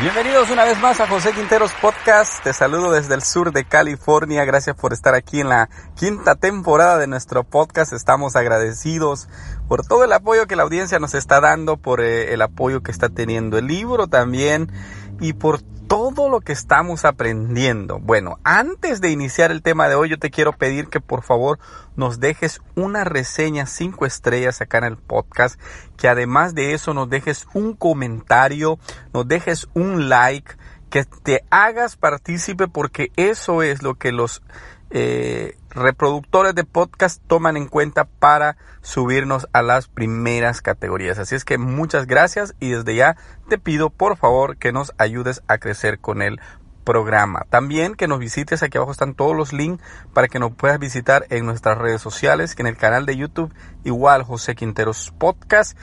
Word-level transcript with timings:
Bienvenidos 0.00 0.50
una 0.50 0.64
vez 0.64 0.80
más 0.80 0.98
a 1.00 1.06
José 1.06 1.32
Quinteros 1.32 1.72
Podcast. 1.74 2.42
Te 2.42 2.54
saludo 2.54 2.90
desde 2.90 3.14
el 3.14 3.22
sur 3.22 3.52
de 3.52 3.66
California. 3.66 4.46
Gracias 4.46 4.74
por 4.74 4.94
estar 4.94 5.14
aquí 5.14 5.40
en 5.40 5.50
la 5.50 5.68
quinta 5.94 6.36
temporada 6.36 6.96
de 6.96 7.06
nuestro 7.06 7.44
podcast. 7.44 7.92
Estamos 7.92 8.34
agradecidos 8.34 9.28
por 9.68 9.84
todo 9.84 10.04
el 10.04 10.12
apoyo 10.14 10.46
que 10.46 10.56
la 10.56 10.62
audiencia 10.62 10.98
nos 11.00 11.12
está 11.12 11.42
dando, 11.42 11.76
por 11.76 12.00
eh, 12.00 12.32
el 12.32 12.40
apoyo 12.40 12.82
que 12.82 12.92
está 12.92 13.10
teniendo 13.10 13.58
el 13.58 13.66
libro 13.66 14.06
también 14.06 14.72
y 15.20 15.34
por 15.34 15.60
todo 15.90 16.28
lo 16.28 16.40
que 16.40 16.52
estamos 16.52 17.04
aprendiendo. 17.04 17.98
Bueno, 17.98 18.38
antes 18.44 19.00
de 19.00 19.10
iniciar 19.10 19.50
el 19.50 19.60
tema 19.60 19.88
de 19.88 19.96
hoy, 19.96 20.08
yo 20.08 20.18
te 20.18 20.30
quiero 20.30 20.52
pedir 20.52 20.86
que 20.86 21.00
por 21.00 21.22
favor 21.22 21.58
nos 21.96 22.20
dejes 22.20 22.60
una 22.76 23.02
reseña 23.02 23.66
cinco 23.66 24.06
estrellas 24.06 24.60
acá 24.60 24.78
en 24.78 24.84
el 24.84 24.96
podcast, 24.96 25.60
que 25.96 26.08
además 26.08 26.54
de 26.54 26.74
eso 26.74 26.94
nos 26.94 27.10
dejes 27.10 27.46
un 27.54 27.74
comentario, 27.74 28.78
nos 29.12 29.26
dejes 29.26 29.68
un 29.74 30.08
like, 30.08 30.52
que 30.90 31.04
te 31.04 31.44
hagas 31.50 31.96
partícipe 31.96 32.68
porque 32.68 33.10
eso 33.16 33.62
es 33.62 33.82
lo 33.82 33.94
que 33.94 34.12
los 34.12 34.42
eh, 34.90 35.56
reproductores 35.70 36.54
de 36.54 36.64
podcast 36.64 37.22
toman 37.26 37.56
en 37.56 37.68
cuenta 37.68 38.04
para 38.04 38.56
subirnos 38.82 39.48
a 39.52 39.62
las 39.62 39.88
primeras 39.88 40.62
categorías. 40.62 41.18
Así 41.18 41.34
es 41.34 41.44
que 41.44 41.58
muchas 41.58 42.06
gracias 42.06 42.54
y 42.60 42.70
desde 42.70 42.94
ya 42.94 43.16
te 43.48 43.58
pido 43.58 43.90
por 43.90 44.16
favor 44.16 44.56
que 44.56 44.72
nos 44.72 44.92
ayudes 44.98 45.42
a 45.48 45.58
crecer 45.58 45.98
con 45.98 46.22
el 46.22 46.40
programa. 46.84 47.46
También 47.50 47.94
que 47.94 48.08
nos 48.08 48.18
visites, 48.18 48.62
aquí 48.62 48.78
abajo 48.78 48.92
están 48.92 49.14
todos 49.14 49.36
los 49.36 49.52
links 49.52 49.82
para 50.12 50.28
que 50.28 50.38
nos 50.38 50.52
puedas 50.52 50.78
visitar 50.78 51.26
en 51.30 51.46
nuestras 51.46 51.78
redes 51.78 52.00
sociales, 52.00 52.54
que 52.54 52.62
en 52.62 52.68
el 52.68 52.76
canal 52.76 53.06
de 53.06 53.16
YouTube 53.16 53.54
igual 53.84 54.22
José 54.22 54.54
Quinteros 54.54 55.12
Podcast. 55.16 55.78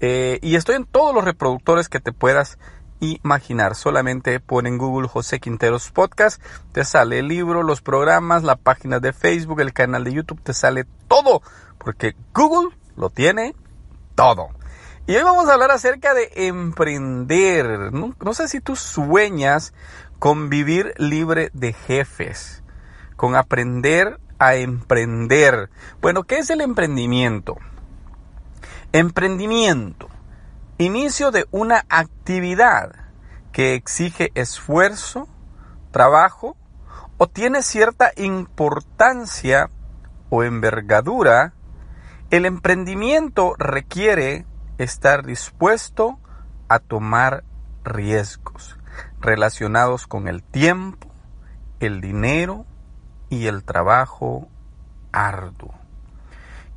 Eh, 0.00 0.38
y 0.42 0.56
estoy 0.56 0.76
en 0.76 0.84
todos 0.84 1.14
los 1.14 1.24
reproductores 1.24 1.88
que 1.88 2.00
te 2.00 2.12
puedas 2.12 2.58
imaginar. 3.02 3.74
Solamente 3.74 4.38
pon 4.40 4.66
en 4.66 4.78
Google 4.78 5.08
José 5.08 5.40
Quinteros 5.40 5.90
Podcast, 5.90 6.40
te 6.72 6.84
sale 6.84 7.18
el 7.18 7.28
libro, 7.28 7.62
los 7.62 7.82
programas, 7.82 8.44
la 8.44 8.56
página 8.56 9.00
de 9.00 9.12
Facebook, 9.12 9.60
el 9.60 9.72
canal 9.72 10.04
de 10.04 10.12
YouTube, 10.12 10.40
te 10.40 10.54
sale 10.54 10.86
todo, 11.08 11.42
porque 11.78 12.14
Google 12.32 12.74
lo 12.96 13.10
tiene 13.10 13.54
todo. 14.14 14.48
Y 15.06 15.16
hoy 15.16 15.24
vamos 15.24 15.48
a 15.48 15.54
hablar 15.54 15.72
acerca 15.72 16.14
de 16.14 16.30
emprender. 16.48 17.92
No, 17.92 18.14
no 18.20 18.34
sé 18.34 18.46
si 18.46 18.60
tú 18.60 18.76
sueñas 18.76 19.74
con 20.20 20.48
vivir 20.48 20.94
libre 20.96 21.50
de 21.52 21.72
jefes, 21.72 22.62
con 23.16 23.34
aprender 23.34 24.20
a 24.38 24.54
emprender. 24.54 25.70
Bueno, 26.00 26.22
¿qué 26.22 26.38
es 26.38 26.50
el 26.50 26.60
emprendimiento? 26.60 27.56
Emprendimiento 28.92 30.08
Inicio 30.82 31.30
de 31.30 31.46
una 31.52 31.84
actividad 31.88 32.90
que 33.52 33.76
exige 33.76 34.32
esfuerzo, 34.34 35.28
trabajo 35.92 36.56
o 37.18 37.28
tiene 37.28 37.62
cierta 37.62 38.10
importancia 38.16 39.70
o 40.28 40.42
envergadura, 40.42 41.54
el 42.30 42.46
emprendimiento 42.46 43.54
requiere 43.58 44.44
estar 44.78 45.24
dispuesto 45.24 46.18
a 46.66 46.80
tomar 46.80 47.44
riesgos 47.84 48.76
relacionados 49.20 50.08
con 50.08 50.26
el 50.26 50.42
tiempo, 50.42 51.06
el 51.78 52.00
dinero 52.00 52.66
y 53.30 53.46
el 53.46 53.62
trabajo 53.62 54.48
arduo. 55.12 55.74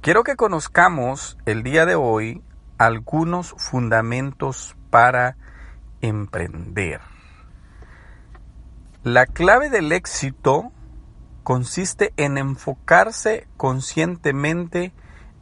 Quiero 0.01 0.23
que 0.23 0.35
conozcamos 0.35 1.39
el 1.47 1.63
día 1.63 1.87
de 1.87 1.95
hoy 1.95 2.43
algunos 2.77 3.55
fundamentos 3.57 4.75
para 4.89 5.37
emprender. 6.01 7.01
La 9.03 9.25
clave 9.25 9.69
del 9.69 9.91
éxito 9.91 10.71
consiste 11.43 12.11
en 12.17 12.37
enfocarse 12.37 13.47
conscientemente 13.55 14.93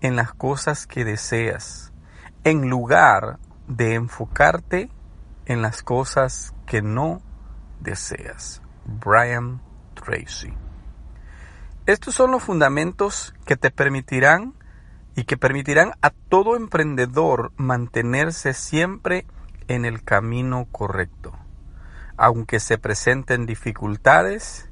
en 0.02 0.16
las 0.18 0.34
cosas 0.34 0.86
que 0.86 1.06
deseas, 1.06 1.94
en 2.44 2.70
lugar 2.70 3.40
de 3.68 3.94
enfocarte 3.94 4.90
en 5.46 5.62
las 5.62 5.82
cosas 5.82 6.54
que 6.66 6.82
no 6.82 7.22
deseas. 7.80 8.62
Brian 8.86 9.62
Tracy. 9.94 10.54
Estos 11.86 12.16
son 12.16 12.32
los 12.32 12.44
fundamentos 12.44 13.34
que 13.46 13.56
te 13.56 13.72
permitirán 13.72 14.54
y 15.16 15.26
que 15.26 15.38
permitirán 15.38 15.94
a 16.02 16.10
todo 16.10 16.56
emprendedor 16.56 17.52
mantenerse 17.56 18.54
siempre 18.54 19.26
en 19.68 19.86
el 19.86 20.04
camino 20.04 20.68
correcto. 20.72 21.34
Aunque 22.18 22.60
se 22.60 22.78
presenten 22.78 23.46
dificultades, 23.46 24.70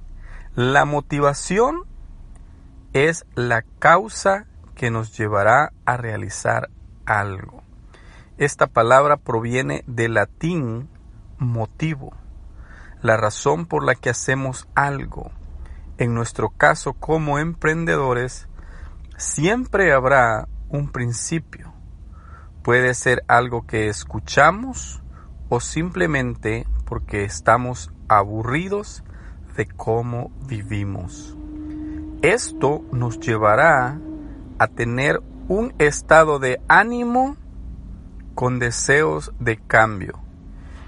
la 0.56 0.86
motivación 0.86 1.84
es 2.94 3.26
la 3.36 3.64
causa 3.80 4.46
que 4.76 4.92
nos 4.92 5.18
llevará 5.18 5.74
a 5.86 5.98
realizar 5.98 6.70
algo. 7.06 7.64
Esta 8.38 8.68
palabra 8.68 9.18
proviene 9.18 9.84
del 9.88 10.16
latín 10.16 10.90
motivo, 11.38 12.14
la 13.02 13.18
razón 13.18 13.66
por 13.66 13.84
la 13.84 13.96
que 13.96 14.10
hacemos 14.10 14.68
algo. 14.76 15.32
En 15.98 16.14
nuestro 16.14 16.50
caso 16.50 16.94
como 16.94 17.40
emprendedores, 17.40 18.48
siempre 19.22 19.94
habrá 19.94 20.48
un 20.70 20.92
principio. 20.92 21.72
Puede 22.64 22.96
ser 22.96 23.24
algo 23.28 23.68
que 23.68 23.88
escuchamos 23.88 25.04
o 25.48 25.60
simplemente 25.60 26.66
porque 26.86 27.24
estamos 27.24 27.92
aburridos 28.08 29.04
de 29.56 29.68
cómo 29.68 30.32
vivimos. 30.48 31.38
Esto 32.24 32.84
nos 32.92 33.20
llevará 33.20 34.00
a 34.58 34.68
tener 34.68 35.22
un 35.48 35.74
estado 35.78 36.40
de 36.40 36.60
ánimo 36.68 37.38
con 38.34 38.58
deseos 38.58 39.32
de 39.40 39.58
cambio. 39.58 40.20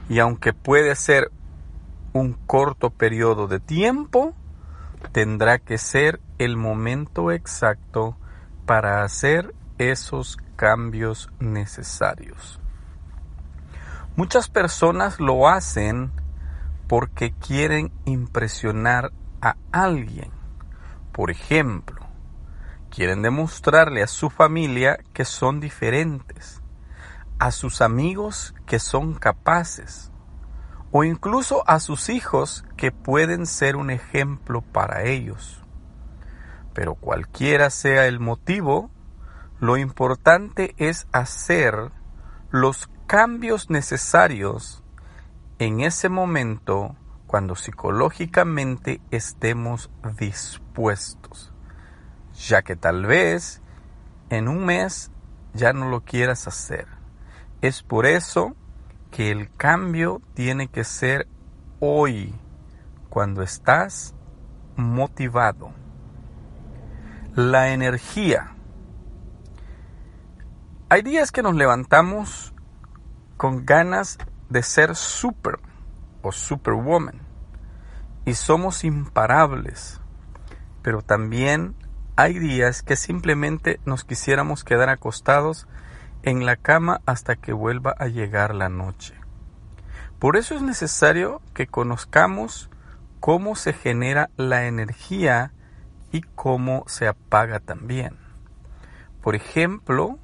Y 0.09 0.19
aunque 0.19 0.53
puede 0.53 0.95
ser 0.95 1.31
un 2.13 2.33
corto 2.33 2.89
periodo 2.89 3.47
de 3.47 3.59
tiempo, 3.59 4.33
tendrá 5.11 5.59
que 5.59 5.77
ser 5.77 6.19
el 6.39 6.57
momento 6.57 7.31
exacto 7.31 8.17
para 8.65 9.03
hacer 9.03 9.53
esos 9.77 10.37
cambios 10.55 11.29
necesarios. 11.39 12.59
Muchas 14.15 14.47
personas 14.47 15.19
lo 15.19 15.49
hacen 15.49 16.11
porque 16.87 17.33
quieren 17.33 17.91
impresionar 18.05 19.11
a 19.41 19.55
alguien. 19.71 20.31
Por 21.11 21.31
ejemplo, 21.31 22.05
quieren 22.89 23.23
demostrarle 23.23 24.03
a 24.03 24.07
su 24.07 24.29
familia 24.29 24.99
que 25.13 25.25
son 25.25 25.59
diferentes, 25.59 26.61
a 27.39 27.49
sus 27.51 27.81
amigos 27.81 28.53
que 28.67 28.77
son 28.77 29.15
capaces, 29.15 30.11
o 30.91 31.03
incluso 31.03 31.63
a 31.67 31.79
sus 31.79 32.09
hijos 32.09 32.65
que 32.77 32.91
pueden 32.91 33.47
ser 33.47 33.75
un 33.75 33.89
ejemplo 33.89 34.61
para 34.61 35.03
ellos. 35.05 35.62
Pero 36.73 36.95
cualquiera 36.95 37.69
sea 37.69 38.07
el 38.07 38.19
motivo, 38.19 38.89
lo 39.59 39.77
importante 39.77 40.75
es 40.77 41.07
hacer 41.11 41.91
los 42.51 42.89
cambios 43.07 43.69
necesarios 43.69 44.83
en 45.59 45.81
ese 45.81 46.09
momento 46.09 46.95
cuando 47.27 47.55
psicológicamente 47.55 49.01
estemos 49.11 49.89
dispuestos, 50.17 51.53
ya 52.35 52.61
que 52.61 52.75
tal 52.75 53.05
vez 53.05 53.61
en 54.29 54.47
un 54.47 54.65
mes 54.65 55.11
ya 55.53 55.73
no 55.73 55.89
lo 55.89 56.01
quieras 56.01 56.47
hacer. 56.47 56.87
Es 57.61 57.81
por 57.81 58.05
eso 58.05 58.55
que 59.11 59.31
el 59.31 59.49
cambio 59.55 60.21
tiene 60.33 60.67
que 60.67 60.83
ser 60.83 61.27
hoy, 61.79 62.33
cuando 63.09 63.41
estás 63.43 64.15
motivado. 64.75 65.82
La 67.35 67.69
energía 67.69 68.53
Hay 70.87 71.01
días 71.01 71.31
que 71.31 71.41
nos 71.41 71.55
levantamos 71.55 72.53
con 73.37 73.65
ganas 73.65 74.19
de 74.49 74.61
ser 74.61 74.95
super 74.95 75.59
o 76.21 76.31
superwoman 76.31 77.21
y 78.23 78.35
somos 78.35 78.83
imparables, 78.83 79.99
pero 80.83 81.01
también 81.01 81.73
hay 82.15 82.37
días 82.37 82.83
que 82.83 82.95
simplemente 82.95 83.79
nos 83.83 84.03
quisiéramos 84.03 84.63
quedar 84.63 84.89
acostados 84.89 85.67
en 86.21 86.45
la 86.45 86.55
cama 86.55 87.01
hasta 87.07 87.35
que 87.35 87.51
vuelva 87.51 87.95
a 87.97 88.05
llegar 88.05 88.53
la 88.53 88.69
noche. 88.69 89.15
Por 90.19 90.37
eso 90.37 90.53
es 90.53 90.61
necesario 90.61 91.41
que 91.55 91.65
conozcamos 91.65 92.69
cómo 93.19 93.55
se 93.55 93.73
genera 93.73 94.29
la 94.37 94.67
energía 94.67 95.51
y 96.13 96.21
cómo 96.21 96.85
se 96.87 97.09
apaga 97.09 97.59
también. 97.59 98.15
Por 99.21 99.35
ejemplo, 99.35 100.17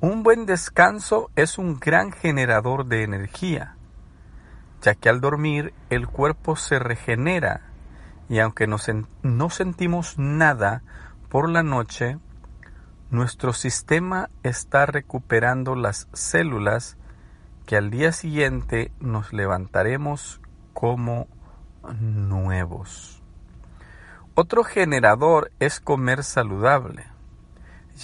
un 0.00 0.22
buen 0.22 0.46
descanso 0.46 1.30
es 1.34 1.58
un 1.58 1.80
gran 1.80 2.12
generador 2.12 2.86
de 2.86 3.02
energía, 3.02 3.76
ya 4.82 4.94
que 4.94 5.08
al 5.08 5.20
dormir 5.20 5.74
el 5.90 6.06
cuerpo 6.06 6.54
se 6.54 6.78
regenera 6.78 7.62
y 8.28 8.38
aunque 8.38 8.66
no, 8.66 9.50
sentimos 9.50 10.18
nada 10.18 10.82
por 11.28 11.48
la 11.48 11.62
noche, 11.62 12.18
nuestro 13.10 13.52
sistema 13.52 14.30
está 14.42 14.86
recuperando 14.86 15.74
las 15.74 16.08
células 16.12 16.96
que 17.66 17.76
al 17.76 17.90
día 17.90 18.12
siguiente 18.12 18.92
nos 19.00 19.32
levantaremos 19.32 20.40
como 20.72 21.28
nuevos. 21.98 23.23
Otro 24.36 24.64
generador 24.64 25.52
es 25.60 25.78
comer 25.78 26.24
saludable 26.24 27.06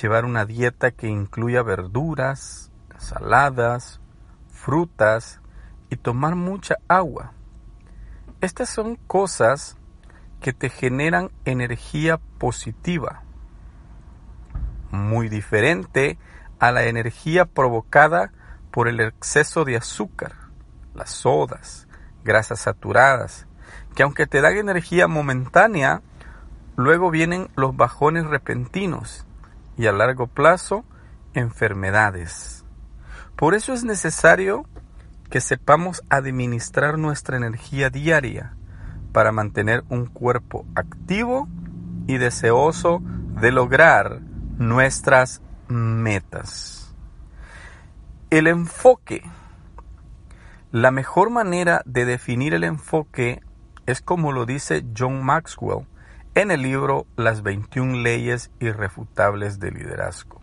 llevar 0.01 0.25
una 0.25 0.47
dieta 0.47 0.93
que 0.93 1.09
incluya 1.09 1.65
verduras, 1.65 2.71
saladas, 2.99 4.01
frutas 4.49 5.41
y 5.89 5.97
tomar 5.97 6.37
mucha 6.37 6.77
agua. 6.87 7.33
Estas 8.41 8.69
son 8.69 8.95
cosas 8.95 9.77
que 10.41 10.53
te 10.53 10.69
generan 10.69 11.33
energía 11.45 12.21
positiva, 12.39 13.25
muy 14.93 15.29
diferente 15.29 16.17
a 16.61 16.71
la 16.71 16.85
energía 16.85 17.45
provocada 17.45 18.31
por 18.71 18.87
el 18.87 19.01
exceso 19.01 19.65
de 19.65 19.77
azúcar, 19.77 20.35
las 20.95 21.11
sodas, 21.11 21.89
grasas 22.23 22.61
saturadas, 22.61 23.49
que 23.97 24.05
aunque 24.05 24.29
te 24.29 24.41
dan 24.41 24.57
energía 24.57 25.09
momentánea, 25.09 26.03
luego 26.81 27.11
vienen 27.11 27.49
los 27.57 27.77
bajones 27.77 28.25
repentinos 28.27 29.27
y 29.77 29.87
a 29.87 29.93
largo 29.93 30.29
plazo 30.29 30.85
enfermedades. 31.35 32.65
Por 33.37 33.55
eso 33.55 33.75
es 33.75 33.85
necesario 33.85 34.65
que 35.29 35.43
sepamos 35.43 36.03
administrar 36.09 36.97
nuestra 36.97 37.37
energía 37.37 37.91
diaria 37.91 38.55
para 39.13 39.31
mantener 39.31 39.85
un 39.91 40.07
cuerpo 40.07 40.65
activo 40.75 41.49
y 42.07 42.17
deseoso 42.17 43.03
de 43.41 43.53
lograr 43.53 44.21
nuestras 44.57 45.43
metas. 45.69 46.95
El 48.31 48.47
enfoque. 48.47 49.23
La 50.73 50.91
mejor 50.91 51.29
manera 51.29 51.83
de 51.85 52.07
definir 52.07 52.55
el 52.55 52.65
enfoque 52.65 53.43
es 53.85 54.01
como 54.01 54.33
lo 54.33 54.47
dice 54.47 54.83
John 54.97 55.23
Maxwell 55.23 55.87
en 56.35 56.51
el 56.51 56.63
libro 56.63 57.07
Las 57.17 57.43
21 57.43 57.99
leyes 57.99 58.51
irrefutables 58.61 59.59
del 59.59 59.75
liderazgo. 59.75 60.41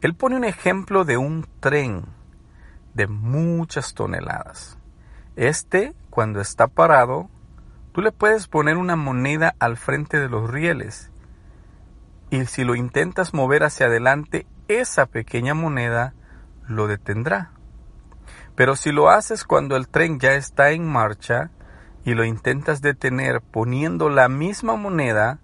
Él 0.00 0.14
pone 0.14 0.36
un 0.36 0.44
ejemplo 0.44 1.04
de 1.04 1.16
un 1.16 1.46
tren 1.60 2.04
de 2.94 3.06
muchas 3.06 3.94
toneladas. 3.94 4.78
Este, 5.36 5.94
cuando 6.10 6.40
está 6.40 6.66
parado, 6.66 7.30
tú 7.92 8.02
le 8.02 8.12
puedes 8.12 8.46
poner 8.46 8.76
una 8.76 8.96
moneda 8.96 9.54
al 9.58 9.76
frente 9.76 10.18
de 10.18 10.28
los 10.28 10.50
rieles 10.50 11.10
y 12.30 12.44
si 12.44 12.64
lo 12.64 12.74
intentas 12.74 13.32
mover 13.32 13.64
hacia 13.64 13.86
adelante, 13.86 14.46
esa 14.68 15.06
pequeña 15.06 15.54
moneda 15.54 16.14
lo 16.66 16.86
detendrá. 16.86 17.52
Pero 18.54 18.76
si 18.76 18.92
lo 18.92 19.08
haces 19.08 19.44
cuando 19.44 19.76
el 19.76 19.88
tren 19.88 20.18
ya 20.18 20.34
está 20.34 20.70
en 20.72 20.86
marcha, 20.86 21.50
y 22.08 22.14
lo 22.14 22.24
intentas 22.24 22.80
detener 22.80 23.42
poniendo 23.42 24.08
la 24.08 24.30
misma 24.30 24.76
moneda, 24.76 25.40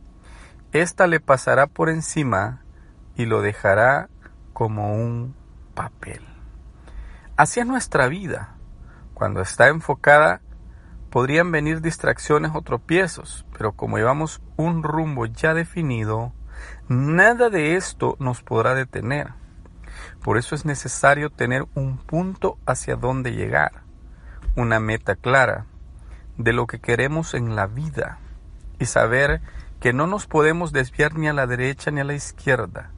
ésta 0.72 1.06
le 1.06 1.20
pasará 1.20 1.66
por 1.66 1.90
encima 1.90 2.62
y 3.16 3.26
lo 3.26 3.42
dejará 3.42 4.08
como 4.54 4.94
un 4.94 5.34
papel. 5.74 6.22
Así 7.36 7.60
es 7.60 7.66
nuestra 7.66 8.08
vida. 8.08 8.54
Cuando 9.12 9.42
está 9.42 9.68
enfocada, 9.68 10.40
podrían 11.10 11.52
venir 11.52 11.82
distracciones 11.82 12.52
o 12.54 12.62
tropiezos, 12.62 13.44
pero 13.52 13.72
como 13.72 13.98
llevamos 13.98 14.40
un 14.56 14.82
rumbo 14.82 15.26
ya 15.26 15.52
definido, 15.52 16.32
nada 16.88 17.50
de 17.50 17.76
esto 17.76 18.16
nos 18.20 18.40
podrá 18.40 18.74
detener. 18.74 19.34
Por 20.22 20.38
eso 20.38 20.54
es 20.54 20.64
necesario 20.64 21.28
tener 21.28 21.66
un 21.74 21.98
punto 21.98 22.56
hacia 22.64 22.96
donde 22.96 23.32
llegar, 23.32 23.82
una 24.56 24.80
meta 24.80 25.14
clara, 25.14 25.66
de 26.38 26.52
lo 26.52 26.66
que 26.66 26.80
queremos 26.80 27.34
en 27.34 27.56
la 27.56 27.66
vida 27.66 28.18
y 28.78 28.86
saber 28.86 29.40
que 29.80 29.92
no 29.92 30.06
nos 30.06 30.26
podemos 30.26 30.72
desviar 30.72 31.14
ni 31.16 31.28
a 31.28 31.32
la 31.32 31.46
derecha 31.46 31.90
ni 31.90 32.00
a 32.00 32.04
la 32.04 32.14
izquierda, 32.14 32.90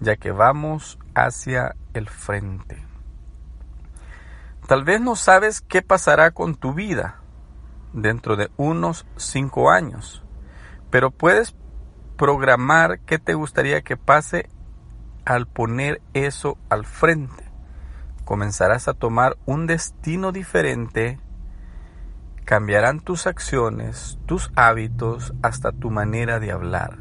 ya 0.00 0.16
que 0.16 0.32
vamos 0.32 0.98
hacia 1.14 1.76
el 1.92 2.08
frente. 2.08 2.84
Tal 4.66 4.84
vez 4.84 5.00
no 5.00 5.14
sabes 5.14 5.60
qué 5.60 5.82
pasará 5.82 6.30
con 6.30 6.54
tu 6.54 6.72
vida 6.72 7.20
dentro 7.92 8.36
de 8.36 8.50
unos 8.56 9.06
cinco 9.16 9.70
años, 9.70 10.22
pero 10.90 11.10
puedes 11.10 11.54
programar 12.16 13.00
qué 13.00 13.18
te 13.18 13.34
gustaría 13.34 13.82
que 13.82 13.96
pase 13.96 14.48
al 15.24 15.46
poner 15.46 16.00
eso 16.14 16.58
al 16.68 16.86
frente. 16.86 17.44
Comenzarás 18.24 18.88
a 18.88 18.94
tomar 18.94 19.36
un 19.44 19.66
destino 19.66 20.32
diferente 20.32 21.20
Cambiarán 22.44 23.00
tus 23.00 23.26
acciones, 23.26 24.18
tus 24.26 24.52
hábitos, 24.54 25.32
hasta 25.42 25.72
tu 25.72 25.90
manera 25.90 26.40
de 26.40 26.52
hablar. 26.52 26.98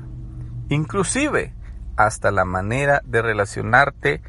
Inclusive 0.69 1.53
hasta 1.97 2.31
la 2.31 2.45
manera 2.45 3.01
de 3.05 3.21
relacionarte 3.21 4.21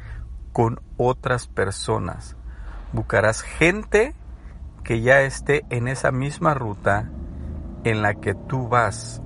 con 0.51 0.81
otras 0.97 1.47
personas. 1.47 2.35
Buscarás 2.91 3.41
gente 3.41 4.13
que 4.83 5.01
ya 5.01 5.21
esté 5.21 5.65
en 5.69 5.87
esa 5.87 6.11
misma 6.11 6.53
ruta 6.53 7.09
en 7.83 8.01
la 8.01 8.15
que 8.15 8.33
tú 8.35 8.67
vas. 8.67 9.21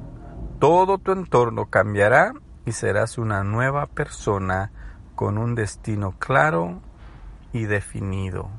Todo 0.59 0.97
tu 0.97 1.11
entorno 1.11 1.65
cambiará 1.65 2.33
y 2.65 2.71
serás 2.71 3.17
una 3.17 3.43
nueva 3.43 3.87
persona 3.87 4.71
con 5.15 5.37
un 5.37 5.55
destino 5.55 6.13
claro 6.19 6.81
y 7.51 7.65
definido. 7.65 8.49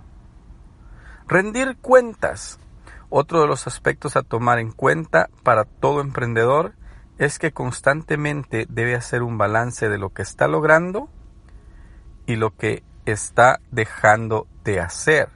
Rendir 1.26 1.78
cuentas 1.80 2.58
otro 3.10 3.40
de 3.42 3.48
los 3.48 3.66
aspectos 3.66 4.16
a 4.16 4.22
tomar 4.22 4.58
en 4.58 4.70
cuenta 4.70 5.28
para 5.42 5.64
todo 5.64 6.00
emprendedor 6.00 6.74
es 7.18 7.38
que 7.38 7.52
constantemente 7.52 8.66
debe 8.70 8.94
hacer 8.94 9.22
un 9.22 9.36
balance 9.36 9.88
de 9.88 9.98
lo 9.98 10.10
que 10.10 10.22
está 10.22 10.48
logrando 10.48 11.10
y 12.26 12.36
lo 12.36 12.56
que 12.56 12.82
está 13.04 13.60
dejando 13.70 14.46
de 14.64 14.80
hacer. 14.80 15.28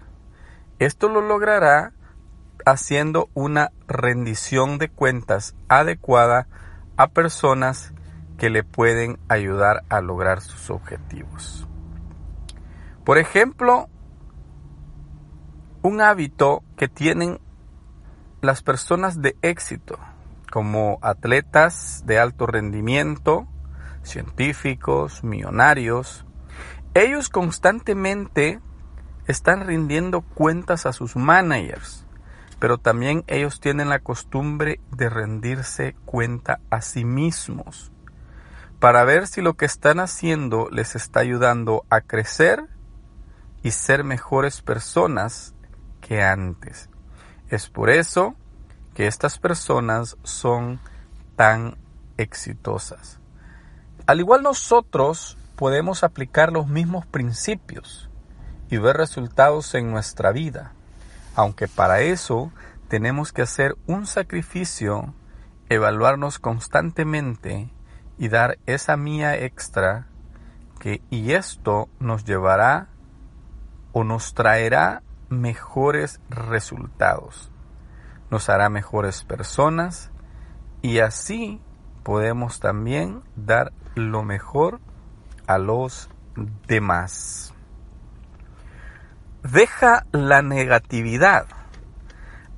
Esto 0.79 1.09
lo 1.09 1.21
logrará 1.21 1.93
haciendo 2.65 3.29
una 3.35 3.73
rendición 3.87 4.79
de 4.79 4.89
cuentas 4.89 5.55
adecuada 5.69 6.47
a 6.97 7.09
personas 7.09 7.93
que 8.39 8.51
le 8.51 8.65
pueden 8.65 9.19
ayudar 9.29 9.85
a 9.89 10.01
lograr 10.01 10.41
sus 10.41 10.71
objetivos. 10.71 11.69
Por 13.05 13.19
ejemplo, 13.19 13.89
un 15.83 16.01
hábito 16.01 16.63
que 16.77 16.89
tienen 16.89 17.41
las 18.45 18.63
personas 18.63 19.21
de 19.21 19.37
éxito, 19.43 19.99
como 20.51 20.99
atletas 21.03 22.03
de 22.07 22.19
alto 22.19 22.47
rendimiento, 22.47 23.47
científicos, 24.03 25.25
millonarios, 25.25 26.25
ellos 26.95 27.29
constantemente 27.29 28.61
están 29.27 29.67
rindiendo 29.67 30.21
cuentas 30.23 30.87
a 30.87 30.93
sus 30.93 31.17
managers, 31.17 32.07
pero 32.59 32.79
también 32.79 33.25
ellos 33.27 33.61
tienen 33.61 33.89
la 33.89 33.99
costumbre 33.99 34.81
de 34.91 35.09
rendirse 35.09 35.97
cuenta 36.05 36.61
a 36.71 36.83
sí 36.83 37.05
mismos 37.05 37.91
para 38.85 39.03
ver 39.05 39.27
si 39.27 39.41
lo 39.41 39.55
que 39.55 39.65
están 39.65 39.99
haciendo 39.99 40.69
les 40.71 40.95
está 40.95 41.21
ayudando 41.21 41.87
a 41.89 42.03
crecer 42.03 42.69
y 43.63 43.71
ser 43.71 44.05
mejores 44.05 44.61
personas 44.61 45.55
que 46.03 46.23
antes. 46.23 46.91
Es 47.49 47.69
por 47.69 47.91
eso 47.91 48.35
que 48.95 49.07
estas 49.07 49.39
personas 49.39 50.17
son 50.23 50.81
tan 51.37 51.77
exitosas. 52.17 53.19
Al 54.07 54.21
igual 54.21 54.43
nosotros 54.43 55.37
podemos 55.57 56.05
aplicar 56.05 56.53
los 56.53 56.67
mismos 56.67 57.07
principios 57.07 58.11
y 58.71 58.77
ver 58.79 58.97
resultados 58.97 59.75
en 59.75 59.91
nuestra 59.91 60.33
vida, 60.33 60.73
aunque 61.35 61.69
para 61.69 62.01
eso 62.01 62.53
tenemos 62.89 63.33
que 63.33 63.43
hacer 63.43 63.77
un 63.87 64.07
sacrificio, 64.07 65.15
evaluarnos 65.69 66.39
constantemente 66.39 67.71
y 68.19 68.29
dar 68.29 68.59
esa 68.67 68.97
mía 68.97 69.37
extra 69.37 70.07
que 70.79 71.03
y 71.11 71.33
esto 71.33 71.89
nos 71.99 72.25
llevará 72.25 72.89
o 73.93 74.05
nos 74.05 74.35
traerá 74.35 75.03
mejores 75.29 76.21
resultados, 76.29 77.51
nos 78.31 78.49
hará 78.49 78.69
mejores 78.69 79.25
personas 79.25 80.11
y 80.83 80.99
así 80.99 81.61
podemos 82.03 82.61
también 82.61 83.23
dar 83.37 83.73
lo 83.95 84.23
mejor 84.23 84.81
a 85.47 85.59
los 85.59 86.11
demás. 86.67 87.55
Deja 89.43 90.07
la 90.13 90.43
negatividad. 90.43 91.47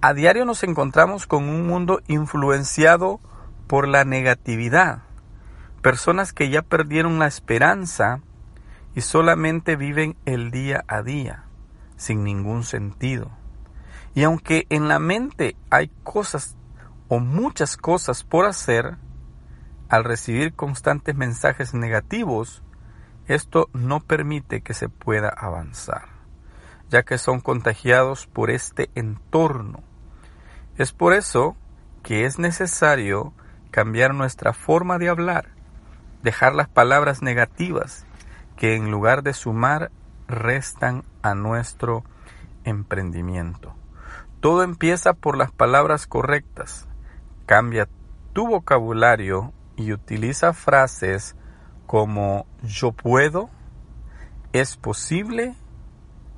A 0.01 0.15
diario 0.15 0.45
nos 0.45 0.63
encontramos 0.63 1.27
con 1.27 1.49
un 1.49 1.67
mundo 1.67 2.01
influenciado 2.07 3.21
por 3.67 3.89
la 3.89 4.05
negatividad. 4.05 5.03
Personas 5.83 6.33
que 6.33 6.49
ya 6.49 6.63
perdieron 6.63 7.19
la 7.19 7.27
esperanza 7.27 8.21
y 8.95 9.01
solamente 9.01 9.77
viven 9.77 10.17
el 10.25 10.51
día 10.51 10.85
a 10.87 11.03
día, 11.03 11.46
sin 11.97 12.25
ningún 12.25 12.63
sentido. 12.65 13.31
Y 14.15 14.23
aunque 14.23 14.67
en 14.71 14.89
la 14.89 14.99
mente 14.99 15.57
hay 15.71 15.91
cosas 16.03 16.57
o 17.09 17.19
muchas 17.19 17.77
cosas 17.77 18.25
por 18.25 18.47
hacer, 18.47 18.97
al 19.89 20.05
recibir 20.05 20.55
constantes 20.55 21.15
mensajes 21.15 21.75
negativos, 21.75 22.63
esto 23.27 23.69
no 23.73 24.01
permite 24.01 24.61
que 24.61 24.75
se 24.75 24.89
pueda 24.89 25.29
avanzar, 25.29 26.09
ya 26.89 27.03
que 27.03 27.19
son 27.19 27.41
contagiados 27.41 28.27
por 28.27 28.51
este 28.51 28.91
entorno. 28.95 29.83
Es 30.77 30.93
por 30.93 31.13
eso 31.13 31.57
que 32.03 32.25
es 32.25 32.39
necesario 32.39 33.33
cambiar 33.71 34.15
nuestra 34.15 34.53
forma 34.53 34.99
de 34.99 35.09
hablar, 35.09 35.51
dejar 36.23 36.55
las 36.55 36.69
palabras 36.69 37.23
negativas 37.23 38.07
que 38.57 38.75
en 38.75 38.91
lugar 38.91 39.23
de 39.23 39.35
sumar 39.35 39.91
restan 40.29 41.05
a 41.31 41.35
nuestro 41.35 42.05
emprendimiento. 42.65 43.75
Todo 44.41 44.63
empieza 44.63 45.15
por 45.15 45.37
las 45.37 45.51
palabras 45.51 46.07
correctas. 46.07 46.87
Cambia 47.47 47.89
tu 48.33 48.47
vocabulario 48.47 49.53
y 49.77 49.93
utiliza 49.93 50.53
frases 50.53 51.37
como 51.87 52.47
yo 52.63 52.93
puedo, 52.93 53.49
es 54.53 54.77
posible 54.77 55.55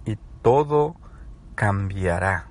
y 0.05 0.17
todo 0.43 0.97
cambiará. 1.55 2.47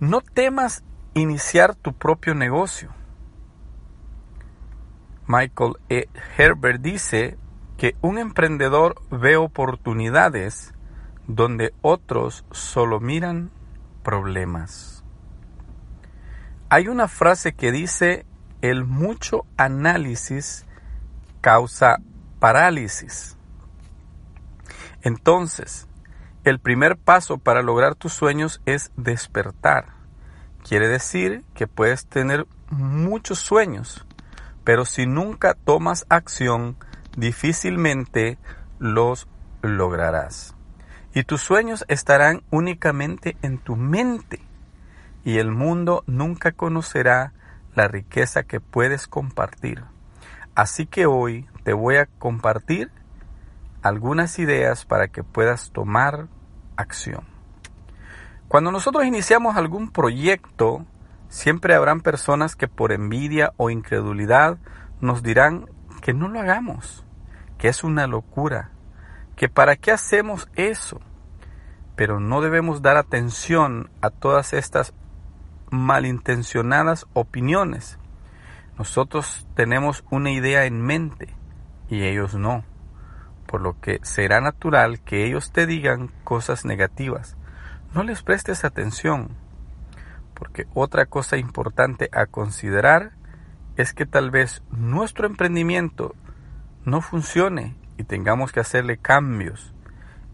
No 0.00 0.20
temas 0.20 0.84
iniciar 1.14 1.74
tu 1.74 1.92
propio 1.92 2.34
negocio. 2.34 2.90
Michael 5.26 5.74
E. 5.88 6.08
Herbert 6.36 6.80
dice 6.80 7.36
que 7.78 7.96
un 8.02 8.18
emprendedor 8.18 9.00
ve 9.08 9.36
oportunidades 9.36 10.74
donde 11.28 11.72
otros 11.80 12.44
solo 12.50 12.98
miran 13.00 13.50
problemas. 14.02 15.04
Hay 16.68 16.88
una 16.88 17.06
frase 17.06 17.54
que 17.54 17.70
dice 17.70 18.26
el 18.60 18.84
mucho 18.84 19.46
análisis 19.56 20.66
causa 21.40 22.00
parálisis. 22.40 23.36
Entonces, 25.02 25.86
el 26.42 26.58
primer 26.58 26.96
paso 26.96 27.38
para 27.38 27.62
lograr 27.62 27.94
tus 27.94 28.12
sueños 28.12 28.60
es 28.66 28.90
despertar. 28.96 29.94
Quiere 30.68 30.88
decir 30.88 31.44
que 31.54 31.68
puedes 31.68 32.06
tener 32.06 32.46
muchos 32.70 33.38
sueños, 33.38 34.04
pero 34.64 34.84
si 34.84 35.06
nunca 35.06 35.54
tomas 35.54 36.06
acción, 36.08 36.76
difícilmente 37.18 38.38
los 38.78 39.28
lograrás. 39.62 40.54
Y 41.14 41.24
tus 41.24 41.42
sueños 41.42 41.84
estarán 41.88 42.42
únicamente 42.50 43.36
en 43.42 43.58
tu 43.58 43.74
mente, 43.74 44.40
y 45.24 45.38
el 45.38 45.50
mundo 45.50 46.04
nunca 46.06 46.52
conocerá 46.52 47.32
la 47.74 47.88
riqueza 47.88 48.44
que 48.44 48.60
puedes 48.60 49.08
compartir. 49.08 49.82
Así 50.54 50.86
que 50.86 51.06
hoy 51.06 51.48
te 51.64 51.72
voy 51.72 51.96
a 51.96 52.06
compartir 52.06 52.90
algunas 53.82 54.38
ideas 54.38 54.84
para 54.84 55.08
que 55.08 55.24
puedas 55.24 55.70
tomar 55.70 56.28
acción. 56.76 57.24
Cuando 58.46 58.70
nosotros 58.70 59.04
iniciamos 59.04 59.56
algún 59.56 59.90
proyecto, 59.90 60.86
siempre 61.28 61.74
habrán 61.74 62.00
personas 62.00 62.54
que 62.54 62.68
por 62.68 62.92
envidia 62.92 63.52
o 63.56 63.70
incredulidad 63.70 64.58
nos 65.00 65.22
dirán 65.22 65.66
que 66.00 66.14
no 66.14 66.28
lo 66.28 66.40
hagamos, 66.40 67.04
que 67.58 67.68
es 67.68 67.84
una 67.84 68.06
locura, 68.06 68.70
que 69.36 69.48
para 69.48 69.76
qué 69.76 69.92
hacemos 69.92 70.48
eso. 70.54 71.00
Pero 71.96 72.20
no 72.20 72.40
debemos 72.40 72.80
dar 72.80 72.96
atención 72.96 73.90
a 74.00 74.10
todas 74.10 74.52
estas 74.52 74.94
malintencionadas 75.70 77.06
opiniones. 77.12 77.98
Nosotros 78.78 79.46
tenemos 79.54 80.04
una 80.10 80.30
idea 80.30 80.64
en 80.64 80.80
mente 80.80 81.34
y 81.88 82.04
ellos 82.04 82.34
no, 82.34 82.64
por 83.46 83.60
lo 83.60 83.80
que 83.80 83.98
será 84.02 84.40
natural 84.40 85.00
que 85.00 85.26
ellos 85.26 85.50
te 85.52 85.66
digan 85.66 86.12
cosas 86.22 86.64
negativas. 86.64 87.36
No 87.94 88.04
les 88.04 88.22
prestes 88.22 88.64
atención, 88.64 89.30
porque 90.34 90.66
otra 90.74 91.06
cosa 91.06 91.36
importante 91.36 92.08
a 92.12 92.26
considerar 92.26 93.12
es 93.76 93.92
que 93.94 94.06
tal 94.06 94.30
vez 94.30 94.62
nuestro 94.70 95.26
emprendimiento 95.26 96.14
no 96.88 97.00
funcione 97.00 97.76
y 97.96 98.04
tengamos 98.04 98.52
que 98.52 98.60
hacerle 98.60 98.98
cambios. 98.98 99.74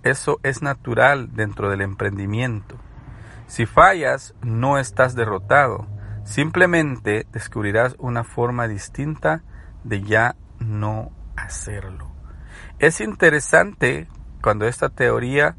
Eso 0.02 0.38
es 0.42 0.62
natural 0.62 1.34
dentro 1.34 1.70
del 1.70 1.80
emprendimiento. 1.80 2.76
Si 3.46 3.66
fallas, 3.66 4.34
no 4.42 4.78
estás 4.78 5.14
derrotado, 5.14 5.86
simplemente 6.24 7.26
descubrirás 7.32 7.96
una 7.98 8.24
forma 8.24 8.68
distinta 8.68 9.42
de 9.82 10.02
ya 10.02 10.36
no 10.58 11.10
hacerlo. 11.36 12.10
Es 12.78 13.00
interesante 13.00 14.08
cuando 14.42 14.66
esta 14.66 14.88
teoría 14.88 15.56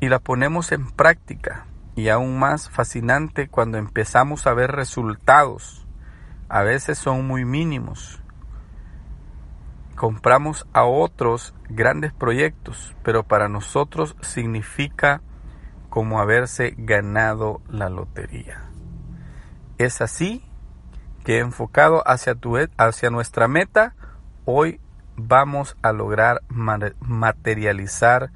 y 0.00 0.08
la 0.08 0.18
ponemos 0.18 0.72
en 0.72 0.90
práctica 0.90 1.66
y 1.94 2.08
aún 2.08 2.38
más 2.38 2.70
fascinante 2.70 3.48
cuando 3.48 3.78
empezamos 3.78 4.46
a 4.46 4.54
ver 4.54 4.72
resultados. 4.72 5.86
A 6.48 6.62
veces 6.62 6.98
son 6.98 7.26
muy 7.26 7.44
mínimos. 7.44 8.21
Compramos 10.02 10.66
a 10.72 10.82
otros 10.82 11.54
grandes 11.68 12.12
proyectos, 12.12 12.92
pero 13.04 13.22
para 13.22 13.48
nosotros 13.48 14.16
significa 14.20 15.20
como 15.90 16.18
haberse 16.18 16.74
ganado 16.76 17.62
la 17.68 17.88
lotería. 17.88 18.64
Es 19.78 20.00
así 20.00 20.44
que 21.22 21.38
enfocado 21.38 22.02
hacia, 22.04 22.34
tu, 22.34 22.58
hacia 22.78 23.10
nuestra 23.10 23.46
meta, 23.46 23.94
hoy 24.44 24.80
vamos 25.14 25.76
a 25.82 25.92
lograr 25.92 26.42
materializar 26.48 28.32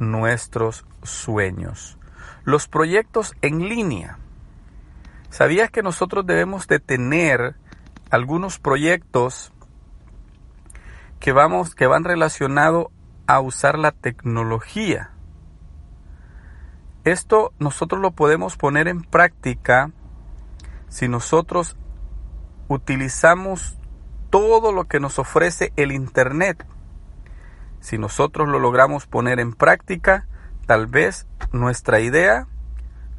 nuestros 0.00 0.84
sueños. 1.04 1.96
Los 2.42 2.66
proyectos 2.66 3.36
en 3.40 3.68
línea. 3.68 4.18
¿Sabías 5.30 5.70
que 5.70 5.84
nosotros 5.84 6.26
debemos 6.26 6.66
de 6.66 6.80
tener 6.80 7.54
algunos 8.10 8.58
proyectos 8.58 9.52
que, 11.24 11.32
vamos, 11.32 11.74
que 11.74 11.86
van 11.86 12.04
relacionados 12.04 12.88
a 13.26 13.40
usar 13.40 13.78
la 13.78 13.92
tecnología? 13.92 15.12
Esto 17.04 17.54
nosotros 17.58 18.02
lo 18.02 18.10
podemos 18.10 18.58
poner 18.58 18.88
en 18.88 19.00
práctica 19.00 19.90
si 20.90 21.08
nosotros 21.08 21.78
utilizamos 22.68 23.78
todo 24.28 24.70
lo 24.70 24.84
que 24.84 25.00
nos 25.00 25.18
ofrece 25.18 25.72
el 25.76 25.92
Internet. 25.92 26.66
Si 27.80 27.96
nosotros 27.96 28.46
lo 28.46 28.58
logramos 28.58 29.06
poner 29.06 29.40
en 29.40 29.54
práctica, 29.54 30.26
tal 30.66 30.86
vez 30.88 31.26
nuestra 31.52 32.00
idea 32.00 32.48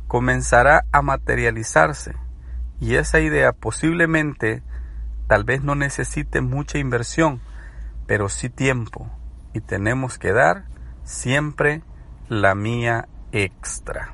comenzará 0.08 0.86
a 0.92 1.02
materializarse 1.02 2.14
y 2.80 2.98
esa 2.98 3.20
idea 3.20 3.52
posiblemente 3.52 4.62
tal 5.26 5.44
vez 5.44 5.64
no 5.64 5.74
necesite 5.74 6.42
mucha 6.42 6.78
inversión, 6.78 7.42
pero 8.08 8.30
sí 8.30 8.50
tiempo 8.50 9.10
y 9.54 9.62
tenemos 9.62 10.18
que 10.18 10.34
dar 10.34 10.66
siempre 11.04 11.82
la 12.30 12.56
mía 12.56 13.08
extra. 13.32 14.14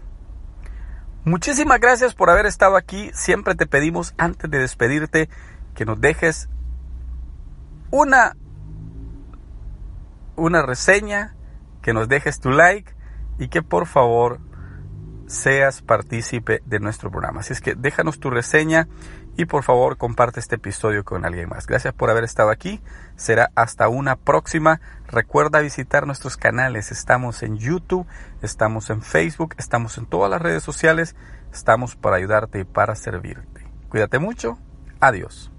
Muchísimas 1.23 1.79
gracias 1.79 2.15
por 2.15 2.29
haber 2.29 2.45
estado 2.45 2.75
aquí. 2.75 3.11
Siempre 3.13 3.55
te 3.55 3.67
pedimos 3.67 4.13
antes 4.17 4.49
de 4.49 4.59
despedirte 4.59 5.29
que 5.75 5.85
nos 5.85 6.01
dejes 6.01 6.49
una, 7.91 8.35
una 10.35 10.61
reseña, 10.63 11.35
que 11.81 11.93
nos 11.93 12.07
dejes 12.07 12.39
tu 12.39 12.49
like 12.49 12.93
y 13.37 13.49
que 13.49 13.61
por 13.61 13.85
favor 13.85 14.39
seas 15.31 15.81
partícipe 15.81 16.61
de 16.65 16.79
nuestro 16.79 17.09
programa. 17.09 17.39
Así 17.39 17.53
es 17.53 17.61
que 17.61 17.75
déjanos 17.75 18.19
tu 18.19 18.29
reseña 18.29 18.87
y 19.37 19.45
por 19.45 19.63
favor 19.63 19.97
comparte 19.97 20.39
este 20.39 20.55
episodio 20.55 21.05
con 21.05 21.25
alguien 21.25 21.49
más. 21.49 21.65
Gracias 21.67 21.93
por 21.93 22.09
haber 22.09 22.23
estado 22.23 22.49
aquí. 22.49 22.81
Será 23.15 23.51
hasta 23.55 23.87
una 23.87 24.17
próxima. 24.17 24.81
Recuerda 25.07 25.61
visitar 25.61 26.05
nuestros 26.05 26.37
canales. 26.37 26.91
Estamos 26.91 27.43
en 27.43 27.57
YouTube, 27.57 28.05
estamos 28.41 28.89
en 28.89 29.01
Facebook, 29.01 29.55
estamos 29.57 29.97
en 29.97 30.05
todas 30.05 30.29
las 30.29 30.41
redes 30.41 30.63
sociales. 30.63 31.15
Estamos 31.53 31.95
para 31.95 32.17
ayudarte 32.17 32.59
y 32.59 32.63
para 32.65 32.95
servirte. 32.95 33.65
Cuídate 33.89 34.19
mucho. 34.19 34.57
Adiós. 34.99 35.50